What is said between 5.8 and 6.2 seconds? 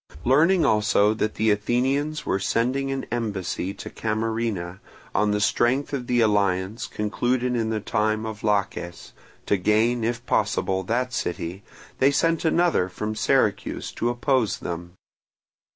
of